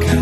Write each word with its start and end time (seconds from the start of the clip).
가까 0.00 0.21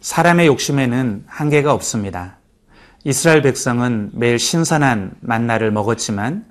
사람의 0.00 0.46
욕심에는 0.46 1.24
한계가 1.26 1.72
없습니다. 1.72 2.38
이스라엘 3.04 3.42
백성은 3.42 4.10
매일 4.12 4.38
신선한 4.38 5.16
만나를 5.20 5.70
먹었지만 5.70 6.46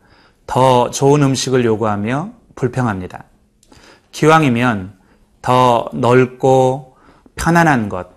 더 0.46 0.90
좋은 0.90 1.22
음식을 1.24 1.66
요구하며 1.66 2.32
불평합니다. 2.56 3.26
기왕이면 4.12 4.94
더 5.42 5.90
넓고 5.94 6.98
편안한 7.36 7.90
것, 7.90 8.08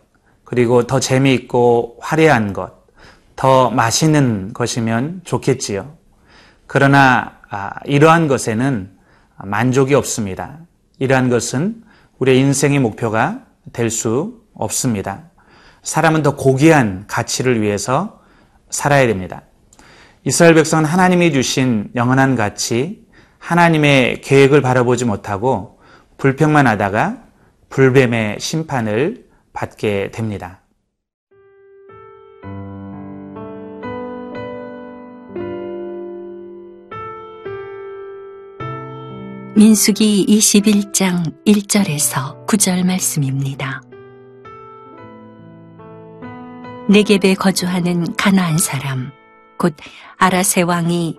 그리고 0.44 0.86
더 0.86 0.98
재미있고 0.98 1.98
화려한 2.00 2.52
것, 2.52 2.72
더 3.36 3.70
맛있는 3.70 4.52
것이면 4.52 5.22
좋겠지요. 5.24 5.94
그러나 6.66 7.38
아, 7.50 7.70
이러한 7.84 8.28
것에는 8.28 8.90
만족이 9.44 9.94
없습니다. 9.94 10.58
이러한 10.98 11.28
것은 11.28 11.82
우리의 12.18 12.38
인생의 12.38 12.78
목표가 12.78 13.40
될 13.72 13.90
수 13.90 14.40
없습니다. 14.54 15.30
사람은 15.82 16.22
더 16.22 16.36
고귀한 16.36 17.06
가치를 17.06 17.60
위해서 17.60 18.20
살아야 18.68 19.06
됩니다. 19.06 19.42
이스라엘 20.24 20.54
백성은 20.54 20.84
하나님이 20.84 21.32
주신 21.32 21.90
영원한 21.94 22.36
가치, 22.36 23.06
하나님의 23.38 24.20
계획을 24.20 24.60
바라보지 24.60 25.06
못하고 25.06 25.80
불평만 26.18 26.66
하다가 26.66 27.24
불뱀의 27.70 28.38
심판을 28.38 29.26
받게 29.52 30.10
됩니다. 30.12 30.60
민수기 39.56 40.26
21장 40.26 41.34
1절에서 41.44 42.46
9절 42.46 42.84
말씀입니다. 42.84 43.82
네겝에 46.90 47.34
거주하는 47.34 48.16
가나안 48.16 48.58
사람 48.58 49.12
곧 49.58 49.76
아라세 50.16 50.62
왕이 50.62 51.16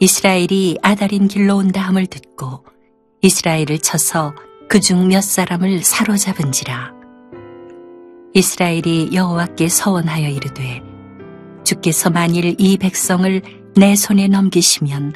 이스라엘이 0.00 0.78
아달인 0.82 1.28
길로 1.28 1.56
온다 1.56 1.82
함을 1.82 2.06
듣고 2.06 2.64
이스라엘을 3.22 3.78
쳐서 3.78 4.34
그 4.68 4.80
중 4.80 5.06
몇 5.06 5.22
사람을 5.22 5.84
사로잡은지라 5.84 6.92
이스라엘이 8.34 9.10
여호와께 9.12 9.68
서원하여 9.68 10.28
이르되 10.30 10.82
주께서 11.62 12.10
만일 12.10 12.56
이 12.58 12.76
백성을 12.76 13.40
내 13.76 13.94
손에 13.94 14.26
넘기시면 14.26 15.14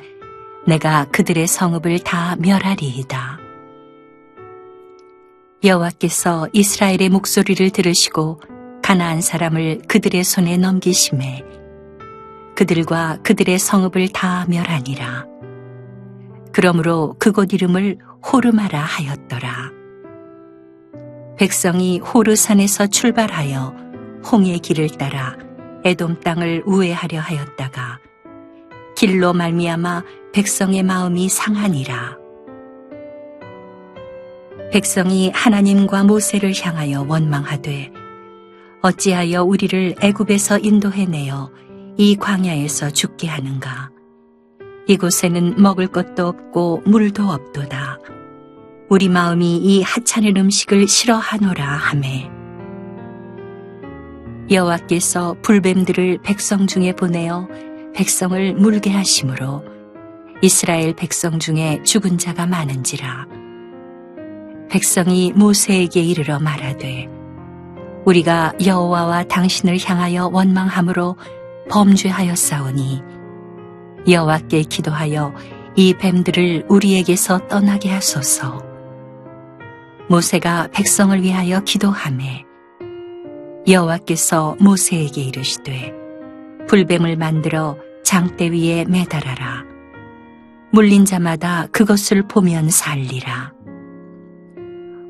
내가 0.69 1.07
그들의 1.07 1.47
성읍을 1.49 2.01
다 2.01 2.37
멸하리이다. 2.39 3.39
여호와께서 5.65 6.49
이스라엘의 6.53 7.09
목소리를 7.09 7.71
들으시고 7.71 8.41
가나안 8.89 9.21
사람을 9.21 9.83
그들의 9.87 10.25
손에 10.25 10.57
넘기심에 10.57 11.45
그들과 12.57 13.19
그들의 13.23 13.59
성읍을 13.59 14.09
다 14.15 14.47
멸하니라. 14.49 15.27
그러므로 16.55 17.15
그곳 17.19 17.53
이름을 17.53 17.99
호르마라 18.33 18.81
하였더라. 18.81 19.73
백성이 21.37 21.99
호르산에서 21.99 22.87
출발하여 22.87 23.77
홍의 24.33 24.61
길을 24.61 24.89
따라 24.97 25.37
에돔 25.85 26.21
땅을 26.21 26.63
우회하려 26.65 27.21
하였다가 27.21 27.99
길로 28.97 29.35
말미암아 29.35 30.03
백성의 30.33 30.83
마음이 30.83 31.29
상하니라. 31.29 32.17
백성이 34.73 35.31
하나님과 35.35 36.05
모세를 36.05 36.55
향하여 36.59 37.05
원망하되 37.07 37.98
어찌하여 38.83 39.43
우리를 39.43 39.97
애굽에서 40.01 40.59
인도해내어 40.59 41.51
이 41.97 42.17
광야에서 42.17 42.91
죽게 42.91 43.27
하는가? 43.29 43.91
이곳에는 44.87 45.61
먹을 45.61 45.89
것도 45.89 46.27
없고 46.27 46.83
물도 46.87 47.25
없도다. 47.25 47.99
우리 48.89 49.09
마음이 49.09 49.57
이 49.59 49.83
하찮은 49.83 50.37
음식을 50.37 50.89
싫어하노라 50.89 51.67
하매 51.67 52.31
여호와께서 54.51 55.37
불뱀들을 55.43 56.21
백성 56.23 56.67
중에 56.67 56.93
보내어 56.93 57.49
백성을 57.95 58.55
물게 58.55 58.91
하심으로 58.91 59.63
이스라엘 60.41 60.95
백성 60.95 61.39
중에 61.39 61.83
죽은 61.83 62.17
자가 62.17 62.47
많은지라 62.47 63.27
백성이 64.71 65.33
모세에게 65.33 66.01
이르러 66.01 66.39
말하되 66.39 67.18
우리가 68.09 68.55
여호와와 68.65 69.25
당신을 69.25 69.79
향하여 69.85 70.31
원망함으로 70.33 71.17
범죄하였사오니 71.69 73.03
여호와께 74.09 74.63
기도하여 74.63 75.35
이 75.77 75.93
뱀들을 75.93 76.65
우리에게서 76.69 77.49
떠나게 77.49 77.93
하소서. 77.93 78.65
모세가 80.09 80.69
백성을 80.73 81.23
위하여 81.23 81.61
기도하매 81.61 82.47
여호와께서 83.69 84.57
모세에게 84.59 85.21
이르시되 85.25 85.93
불뱀을 86.67 87.17
만들어 87.17 87.77
장대 88.05 88.51
위에 88.51 88.87
매달아라. 88.87 89.65
물린 90.73 91.05
자마다 91.05 91.67
그것을 91.73 92.27
보면 92.27 92.71
살리라. 92.71 93.58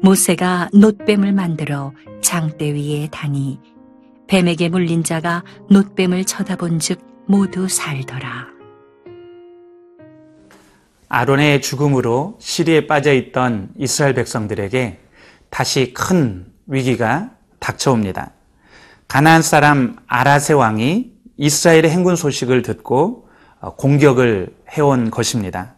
모세가 0.00 0.70
놋뱀을 0.72 1.32
만들어 1.32 1.92
장대 2.22 2.72
위에 2.72 3.08
다니 3.10 3.58
뱀에게 4.28 4.68
물린 4.68 5.02
자가 5.02 5.42
놋뱀을 5.70 6.24
쳐다본즉 6.24 7.00
모두 7.26 7.68
살더라. 7.68 8.46
아론의 11.08 11.62
죽음으로 11.62 12.36
시리에 12.38 12.86
빠져 12.86 13.12
있던 13.12 13.70
이스라엘 13.76 14.14
백성들에게 14.14 15.00
다시 15.50 15.92
큰 15.94 16.46
위기가 16.66 17.30
닥쳐옵니다. 17.58 18.32
가나안 19.08 19.42
사람 19.42 19.96
아라세 20.06 20.52
왕이 20.52 21.12
이스라엘의 21.38 21.90
행군 21.90 22.14
소식을 22.14 22.62
듣고 22.62 23.28
공격을 23.76 24.54
해온 24.70 25.10
것입니다. 25.10 25.74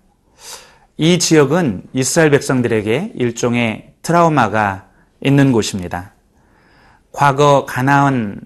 이 0.97 1.19
지역은 1.19 1.84
이스라엘 1.92 2.31
백성들에게 2.31 3.12
일종의 3.14 3.90
트라우마가 4.03 4.87
있는 5.22 5.53
곳입니다. 5.53 6.12
과거 7.12 7.66
가나안 7.66 8.41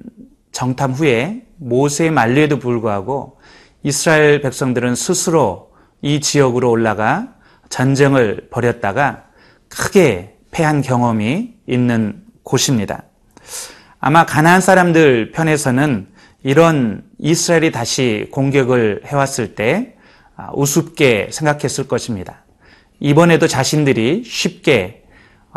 정탐 0.52 0.92
후에 0.92 1.44
모세의 1.56 2.10
만류에도 2.10 2.58
불구하고 2.58 3.38
이스라엘 3.82 4.40
백성들은 4.40 4.94
스스로 4.94 5.72
이 6.02 6.20
지역으로 6.20 6.70
올라가 6.70 7.28
전쟁을 7.68 8.48
벌였다가 8.50 9.24
크게 9.68 10.36
패한 10.50 10.82
경험이 10.82 11.54
있는 11.66 12.22
곳입니다. 12.42 13.04
아마 13.98 14.26
가나안 14.26 14.60
사람들 14.60 15.32
편에서는 15.32 16.08
이런 16.42 17.04
이스라엘이 17.18 17.72
다시 17.72 18.28
공격을 18.30 19.02
해왔을 19.06 19.54
때 19.54 19.96
아, 20.36 20.50
우습게 20.52 21.30
생각했을 21.32 21.88
것입니다. 21.88 22.44
이번에도 23.00 23.46
자신들이 23.48 24.24
쉽게 24.24 25.03
아, 25.03 25.03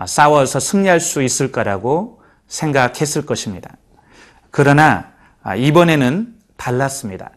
싸워서 0.05 0.59
승리할 0.59 0.99
수 0.99 1.21
있을 1.23 1.51
거라고 1.51 2.21
생각했을 2.47 3.25
것입니다. 3.25 3.75
그러나 4.51 5.11
아, 5.41 5.55
이번에는 5.55 6.35
달랐습니다. 6.57 7.31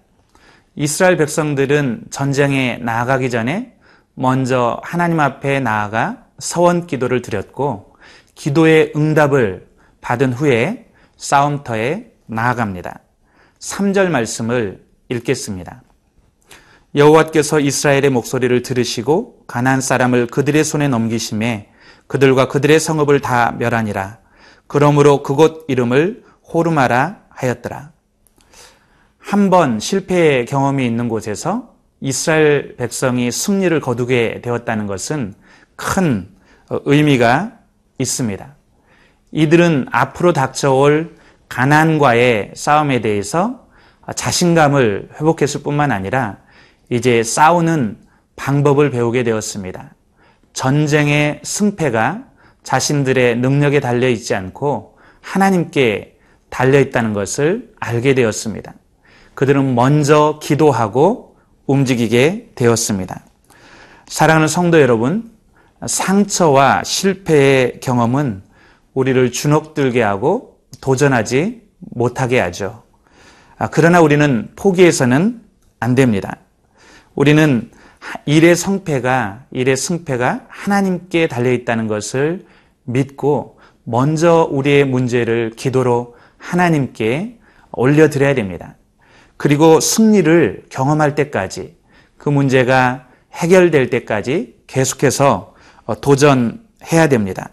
이스라엘 0.75 1.17
백성들은 1.17 2.07
전쟁에 2.11 2.79
나아가기 2.83 3.31
전에 3.31 3.77
먼저 4.15 4.81
하나님 4.83 5.21
앞에 5.21 5.61
나아가 5.61 6.27
서원 6.39 6.87
기도를 6.87 7.23
드렸고 7.23 7.95
기도의 8.35 8.93
응답을 8.97 9.69
받은 10.01 10.33
후에 10.33 10.87
싸움터에 11.17 12.13
나아갑니다. 12.27 13.01
3절 13.59 14.09
말씀을 14.09 14.83
읽겠습니다. 15.09 15.83
여호와께서 16.95 17.61
이스라엘의 17.61 18.11
목소리를 18.11 18.63
들으시고 18.63 19.45
가나안 19.47 19.81
사람을 19.81 20.27
그들의 20.29 20.65
손에 20.65 20.89
넘기심에 20.89 21.71
그들과 22.11 22.49
그들의 22.49 22.81
성읍을 22.81 23.21
다 23.21 23.55
멸하니라. 23.57 24.19
그러므로 24.67 25.23
그곳 25.23 25.65
이름을 25.69 26.25
호르마라 26.53 27.21
하였더라. 27.31 27.93
한 29.17 29.49
번 29.49 29.79
실패의 29.79 30.47
경험이 30.47 30.85
있는 30.87 31.09
곳에서 31.09 31.73
이스라엘 32.01 32.75
백성이 32.77 33.31
승리를 33.31 33.79
거두게 33.81 34.41
되었다는 34.43 34.89
것은 34.89 35.35
큰 35.77 36.29
의미가 36.69 37.53
있습니다. 37.99 38.57
이들은 39.31 39.87
앞으로 39.93 40.33
닥쳐올 40.33 41.15
가난과의 41.49 42.53
싸움에 42.57 43.03
대해서 43.03 43.69
자신감을 44.17 45.11
회복했을 45.15 45.63
뿐만 45.63 45.93
아니라 45.93 46.39
이제 46.89 47.23
싸우는 47.23 47.99
방법을 48.35 48.91
배우게 48.91 49.23
되었습니다. 49.23 49.95
전쟁의 50.53 51.41
승패가 51.43 52.25
자신들의 52.63 53.39
능력에 53.39 53.81
달려 53.81 54.09
있지 54.09 54.35
않고 54.35 54.99
하나님께 55.21 56.19
달려 56.51 56.81
있다는 56.81 57.13
것을 57.13 57.73
알게 57.79 58.15
되었습니다. 58.15 58.75
그들은 59.35 59.75
먼저 59.75 60.39
기도하고 60.43 61.37
움직이게 61.67 62.51
되었습니다. 62.55 63.25
사랑하는 64.07 64.49
성도 64.49 64.81
여러분, 64.81 65.31
상처와 65.87 66.83
실패의 66.85 67.81
경험은 67.81 68.43
우리를 68.93 69.33
주눅들게 69.33 70.03
하고 70.03 70.59
도전하지 70.81 71.63
못하게 71.79 72.41
하죠. 72.41 72.83
아, 73.57 73.69
그러나 73.69 74.01
우리는 74.01 74.51
포기해서는 74.57 75.43
안 75.79 75.95
됩니다. 75.95 76.37
우리는 77.15 77.71
일의 78.27 78.57
성패가, 78.57 79.47
일의 79.51 79.77
승패가 79.77 80.47
하나님께 80.49 81.29
달려 81.29 81.53
있다는 81.53 81.87
것을 81.87 82.47
믿고 82.85 83.59
먼저 83.85 84.49
우리의 84.51 84.85
문제를 84.85 85.51
기도로 85.57 86.17
하나님께 86.39 87.39
올려드려야 87.73 88.35
됩니다. 88.35 88.77
그리고 89.37 89.81
승리를 89.81 90.65
경험할 90.69 91.15
때까지 91.15 91.77
그 92.17 92.29
문제가 92.29 93.09
해결될 93.33 93.91
때까지 93.91 94.57
계속해서 94.67 95.55
도전해야 96.01 97.09
됩니다. 97.09 97.51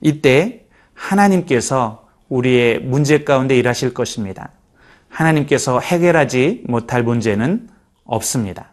이때 0.00 0.64
하나님께서 0.94 2.08
우리의 2.28 2.80
문제 2.80 3.24
가운데 3.24 3.56
일하실 3.56 3.94
것입니다. 3.94 4.50
하나님께서 5.08 5.80
해결하지 5.80 6.64
못할 6.66 7.02
문제는 7.02 7.68
없습니다. 8.04 8.71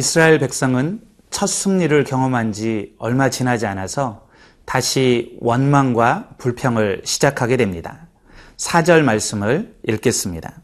이스라엘 0.00 0.38
백성은 0.38 1.02
첫 1.28 1.46
승리를 1.46 2.04
경험한 2.04 2.52
지 2.52 2.94
얼마 2.96 3.28
지나지 3.28 3.66
않아서 3.66 4.26
다시 4.64 5.36
원망과 5.42 6.30
불평을 6.38 7.02
시작하게 7.04 7.58
됩니다. 7.58 8.08
4절 8.56 9.02
말씀을 9.02 9.76
읽겠습니다. 9.86 10.54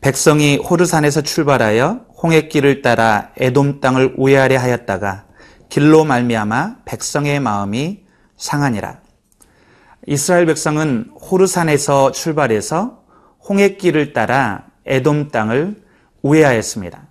백성이 0.00 0.56
호르산에서 0.58 1.22
출발하여 1.22 2.06
홍해길을 2.22 2.82
따라 2.82 3.32
에돔 3.38 3.80
땅을 3.80 4.14
우회하려 4.16 4.56
하였다가 4.56 5.24
길로 5.68 6.04
말미암아 6.04 6.84
백성의 6.84 7.40
마음이 7.40 8.04
상하니라. 8.36 9.00
이스라엘 10.06 10.46
백성은 10.46 11.10
호르산에서 11.20 12.12
출발해서 12.12 13.02
홍해길을 13.48 14.12
따라 14.12 14.66
에돔 14.86 15.32
땅을 15.32 15.82
우회하였습니다. 16.22 17.08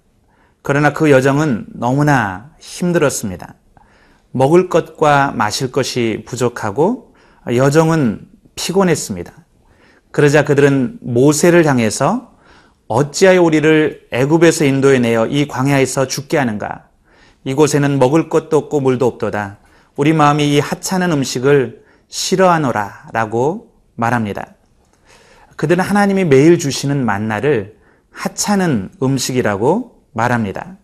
그러나 0.62 0.94
그 0.94 1.10
여정은 1.10 1.68
너무나 1.74 2.52
힘들었습니다. 2.60 3.56
먹을 4.32 4.70
것과 4.70 5.32
마실 5.32 5.72
것이 5.72 6.24
부족하고 6.26 7.16
여정은 7.48 8.28
피곤했습니다. 8.56 9.34
그러자 10.12 10.46
그들은 10.46 11.00
모세를 11.02 11.66
향해서 11.66 12.32
어찌하여 12.88 13.42
우리를 13.42 14.08
애굽에서 14.12 14.66
인도해 14.66 15.00
내어 15.00 15.26
이 15.26 15.48
광야에서 15.48 16.08
죽게 16.08 16.38
하는가? 16.38 16.90
이곳에는 17.44 17.98
먹을 17.98 18.30
것도 18.30 18.58
없고 18.58 18.82
물도 18.82 19.08
없도다. 19.08 19.58
우리 19.96 20.14
마음이 20.14 20.54
이 20.54 20.60
하찮은 20.60 21.12
음식을 21.12 21.84
싫어하노라 22.08 23.08
라고 23.14 23.72
말합니다. 23.96 24.56
그들은 25.56 25.84
하나님이 25.84 26.26
매일 26.26 26.60
주시는 26.60 27.06
만나를 27.06 27.78
하찮은 28.12 28.92
음식이라고 29.02 30.01
말합니다. 30.14 30.78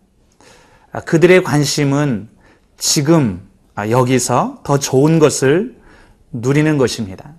그들의 1.04 1.44
관심은 1.44 2.28
지금 2.76 3.42
여기서 3.76 4.60
더 4.64 4.78
좋은 4.78 5.18
것을 5.18 5.76
누리는 6.32 6.78
것입니다. 6.78 7.32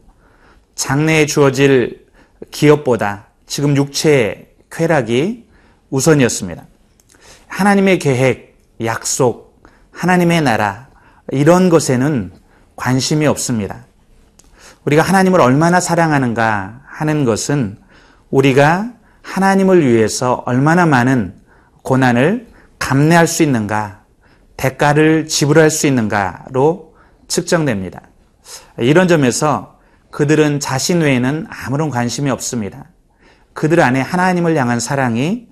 장래에 0.76 1.26
주어질 1.26 2.08
기업보다 2.52 3.28
지금 3.46 3.76
육체의 3.76 4.48
쾌락이 4.72 5.48
우선이었습니다. 5.90 6.64
하나님의 7.48 8.00
계획, 8.00 8.58
약속, 8.84 9.62
하나님의 9.92 10.42
나라, 10.42 10.88
이런 11.32 11.70
것에는 11.70 12.32
관심이 12.76 13.28
없습니다. 13.28 13.86
우리가 14.86 15.02
하나님을 15.02 15.42
얼마나 15.42 15.80
사랑하는가 15.80 16.82
하는 16.86 17.26
것은 17.26 17.78
우리가 18.30 18.94
하나님을 19.22 19.86
위해서 19.86 20.44
얼마나 20.46 20.86
많은 20.86 21.39
고난을 21.84 22.48
감내할 22.80 23.28
수 23.28 23.44
있는가, 23.44 24.04
대가를 24.58 25.28
지불할 25.28 25.70
수 25.70 25.88
있는가로 25.88 26.96
측정됩니다. 27.28 28.02
이런 28.78 29.08
점에서 29.08 29.80
그들은 30.12 30.60
자신 30.60 31.02
외에는 31.02 31.48
아무런 31.50 31.90
관심이 31.90 32.30
없습니다. 32.32 32.86
그들 33.54 33.80
안에 33.82 34.02
하나님을 34.02 34.56
향한 34.56 34.80
사랑이 34.80 35.48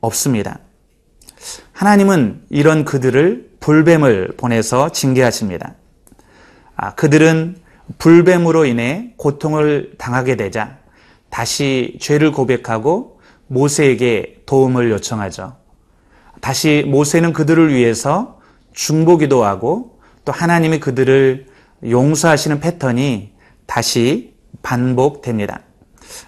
없습니다. 0.00 0.58
하나님은 1.72 2.42
이런 2.50 2.84
그들을 2.84 3.56
불뱀을 3.60 4.34
보내서 4.36 4.90
징계하십니다. 4.90 5.74
아, 6.76 6.94
그들은 6.94 7.56
불뱀으로 7.98 8.64
인해 8.64 9.14
고통을 9.16 9.94
당하게 9.98 10.36
되자 10.36 10.78
다시 11.30 11.98
죄를 12.00 12.32
고백하고 12.32 13.20
모세에게 13.46 14.42
도움을 14.46 14.90
요청하죠. 14.90 15.63
다시 16.44 16.84
모세는 16.86 17.32
그들을 17.32 17.72
위해서 17.72 18.38
중보기도 18.74 19.46
하고 19.46 19.98
또 20.26 20.32
하나님이 20.32 20.78
그들을 20.78 21.46
용서하시는 21.88 22.60
패턴이 22.60 23.32
다시 23.64 24.34
반복됩니다. 24.62 25.62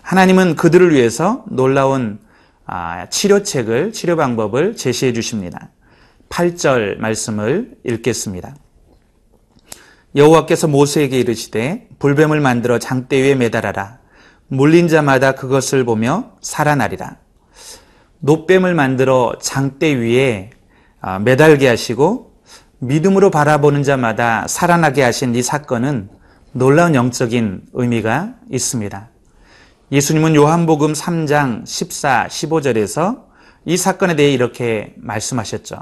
하나님은 0.01 0.57
그들을 0.57 0.95
위해서 0.95 1.45
놀라운 1.51 2.19
아, 2.65 3.11
치료책을, 3.11 3.93
치료 3.93 4.17
방법을 4.17 4.75
제시해 4.75 5.13
주십니다. 5.13 5.69
8절 6.31 6.97
말씀을 6.97 7.73
읽겠습니다. 7.85 8.57
여호와께서 10.15 10.67
모세에게 10.67 11.21
이르시되 11.21 11.89
불뱀을 11.99 12.41
만들어 12.41 12.79
장대 12.79 13.23
위에 13.23 13.35
매달아라. 13.35 13.99
물린 14.49 14.89
자마다 14.89 15.33
그것을 15.33 15.85
보며 15.85 16.33
살아나리라. 16.41 17.19
노뱀을 18.21 18.75
만들어 18.75 19.35
장대 19.41 19.95
위에 19.95 20.51
아, 21.01 21.19
매달게 21.19 21.69
하시고 21.69 22.33
믿음으로 22.79 23.31
바라보는 23.31 23.83
자마다 23.83 24.47
살아나게 24.49 25.03
하신 25.03 25.35
이 25.35 25.43
사건은 25.43 26.09
놀라운 26.53 26.95
영적인 26.95 27.63
의미가 27.73 28.35
있습니다. 28.51 29.09
예수님은 29.93 30.35
요한복음 30.35 30.93
3장 30.93 31.67
14, 31.67 32.27
15절에서 32.29 33.25
이 33.67 33.77
사건에 33.77 34.17
대해 34.17 34.33
이렇게 34.33 34.95
말씀하셨죠. 34.97 35.77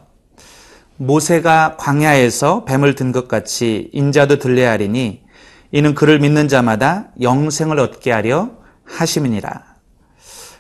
모세가 0.97 1.77
광야에서 1.79 2.65
뱀을 2.65 2.95
든 2.95 3.13
것 3.13 3.29
같이 3.29 3.91
인자도 3.93 4.39
들려야 4.39 4.73
하리니 4.73 5.23
이는 5.73 5.95
그를 5.95 6.19
믿는 6.21 6.49
자마다 6.49 7.09
영생을 7.21 7.81
얻게 7.81 8.13
하려 8.13 8.51
하심이니라. 8.85 9.74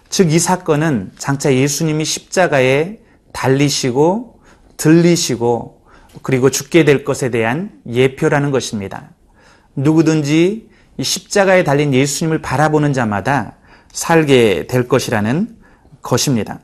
즉, 0.08 0.32
이 0.32 0.38
사건은 0.38 1.12
장차 1.18 1.54
예수님이 1.54 2.04
십자가에 2.04 2.98
달리시고 3.32 4.40
들리시고 4.76 5.82
그리고 6.22 6.50
죽게 6.50 6.84
될 6.84 7.04
것에 7.04 7.30
대한 7.30 7.72
예표라는 7.86 8.50
것입니다. 8.50 9.10
누구든지 9.76 10.70
십자가에 11.00 11.64
달린 11.64 11.92
예수님을 11.92 12.40
바라보는 12.40 12.92
자마다 12.92 13.56
살게 13.92 14.66
될 14.68 14.88
것이라는 14.88 15.56
것입니다. 16.02 16.60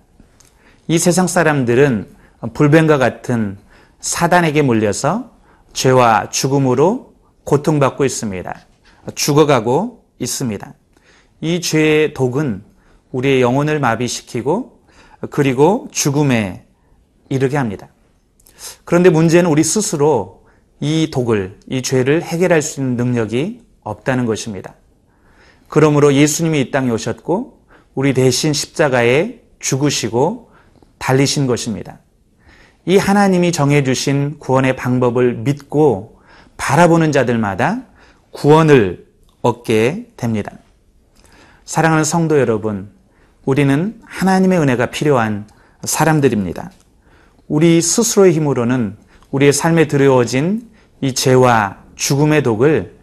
이 0.86 0.98
세상 0.98 1.26
사람들은 1.26 2.08
불뱀과 2.54 2.98
같은 2.98 3.58
사단에게 4.00 4.62
물려서 4.62 5.32
죄와 5.72 6.30
죽음으로 6.30 7.14
고통받고 7.44 8.04
있습니다. 8.04 8.54
죽어가고 9.14 10.04
있습니다. 10.18 10.74
이 11.40 11.60
죄의 11.60 12.14
독은 12.14 12.64
우리의 13.12 13.42
영혼을 13.42 13.80
마비시키고 13.80 14.80
그리고 15.30 15.88
죽음에 15.90 16.64
이르게 17.28 17.56
합니다. 17.56 17.88
그런데 18.84 19.10
문제는 19.10 19.50
우리 19.50 19.64
스스로 19.64 20.44
이 20.80 21.10
독을, 21.12 21.58
이 21.68 21.82
죄를 21.82 22.22
해결할 22.22 22.62
수 22.62 22.80
있는 22.80 22.96
능력이 22.96 23.62
없다는 23.82 24.26
것입니다. 24.26 24.74
그러므로 25.68 26.14
예수님이 26.14 26.60
이 26.60 26.70
땅에 26.70 26.90
오셨고 26.90 27.60
우리 27.94 28.14
대신 28.14 28.52
십자가에 28.52 29.40
죽으시고 29.58 30.50
달리신 30.98 31.46
것입니다. 31.46 32.00
이 32.86 32.96
하나님이 32.96 33.52
정해주신 33.52 34.38
구원의 34.38 34.76
방법을 34.76 35.34
믿고 35.34 36.20
바라보는 36.56 37.12
자들마다 37.12 37.84
구원을 38.32 39.06
얻게 39.42 40.08
됩니다. 40.16 40.52
사랑하는 41.64 42.04
성도 42.04 42.38
여러분, 42.40 42.90
우리는 43.44 44.00
하나님의 44.04 44.58
은혜가 44.58 44.86
필요한 44.86 45.48
사람들입니다. 45.82 46.70
우리 47.48 47.80
스스로의 47.80 48.32
힘으로는 48.32 48.96
우리의 49.30 49.52
삶에 49.52 49.88
들여워진 49.88 50.70
이 51.00 51.14
죄와 51.14 51.78
죽음의 51.96 52.42
독을 52.42 52.98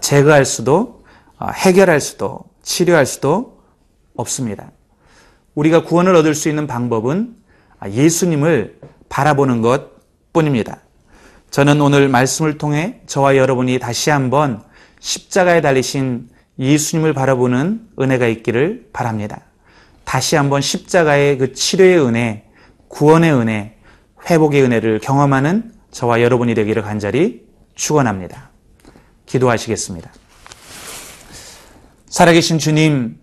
제거할 0.00 0.44
수도 0.44 1.02
해결할 1.42 2.00
수도 2.00 2.40
치료할 2.62 3.06
수도 3.06 3.60
없습니다. 4.16 4.70
우리가 5.54 5.84
구원을 5.84 6.14
얻을 6.14 6.34
수 6.34 6.48
있는 6.48 6.66
방법은 6.66 7.36
예수님을 7.86 8.78
바라보는 9.08 9.60
것 9.60 9.90
뿐입니다. 10.32 10.78
저는 11.50 11.80
오늘 11.82 12.08
말씀을 12.08 12.56
통해 12.56 13.00
저와 13.06 13.36
여러분이 13.36 13.78
다시 13.78 14.08
한번 14.08 14.62
십자가에 15.00 15.60
달리신 15.60 16.30
예수님을 16.58 17.12
바라보는 17.12 17.88
은혜가 18.00 18.26
있기를 18.28 18.88
바랍니다. 18.92 19.42
다시 20.04 20.36
한번 20.36 20.60
십자가의 20.60 21.38
그 21.38 21.52
치료의 21.52 22.04
은혜, 22.04 22.44
구원의 22.88 23.32
은혜, 23.32 23.76
회복의 24.28 24.62
은혜를 24.62 25.00
경험하는 25.00 25.72
저와 25.90 26.22
여러분이 26.22 26.54
되기를 26.54 26.82
간절히 26.82 27.44
축원합니다. 27.74 28.50
기도하시겠습니다. 29.26 30.12
살아계신 32.06 32.58
주님, 32.58 33.18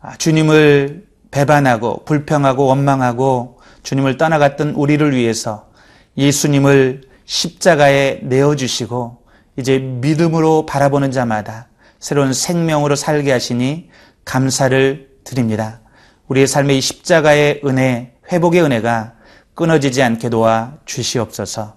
아, 0.00 0.16
주님을 0.16 1.06
배반하고 1.30 2.04
불평하고 2.04 2.66
원망하고 2.66 3.60
주님을 3.82 4.16
떠나갔던 4.16 4.70
우리를 4.70 5.14
위해서 5.14 5.70
예수님을 6.16 7.02
십자가에 7.24 8.20
내어주시고 8.22 9.22
이제 9.56 9.78
믿음으로 9.78 10.66
바라보는 10.66 11.10
자마다 11.10 11.68
새로운 11.98 12.32
생명으로 12.32 12.96
살게 12.96 13.30
하시니 13.30 13.90
감사를 14.24 15.07
드립니다. 15.28 15.80
우리의 16.28 16.46
삶의 16.46 16.78
이 16.78 16.80
십자가의 16.80 17.60
은혜, 17.64 18.14
회복의 18.32 18.62
은혜가 18.62 19.14
끊어지지 19.54 20.02
않게 20.02 20.30
도와 20.30 20.78
주시옵소서. 20.84 21.76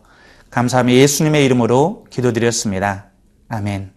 감사하며 0.49 0.93
예수님의 0.93 1.45
이름으로 1.45 2.05
기도드렸습니다. 2.09 3.11
아멘. 3.49 3.91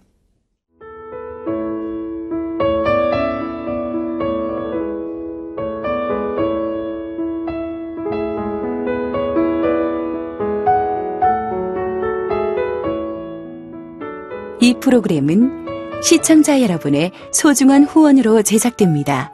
이 14.61 14.75
프로그램은 14.81 15.67
시청자 16.03 16.63
여러분의 16.63 17.13
소중한 17.33 17.85
후원으로 17.85 18.43
제작됩니다. 18.43 19.34